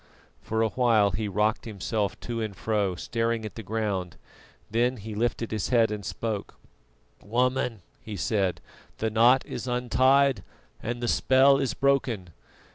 For 0.41 0.63
a 0.63 0.69
while 0.69 1.11
he 1.11 1.27
rocked 1.27 1.65
himself 1.65 2.19
to 2.21 2.41
and 2.41 2.55
fro, 2.55 2.95
staring 2.95 3.45
at 3.45 3.53
the 3.53 3.61
ground, 3.61 4.17
then 4.67 4.97
he 4.97 5.13
lifted 5.13 5.51
his 5.51 5.69
head 5.69 5.91
and 5.91 6.03
spoke: 6.03 6.55
"Woman," 7.23 7.83
he 8.01 8.15
said, 8.15 8.61
"the 8.97 9.11
knot 9.11 9.45
is 9.45 9.67
untied 9.67 10.41
and 10.81 11.03
the 11.03 11.07
spell 11.07 11.59
is 11.59 11.75
broken. 11.75 12.29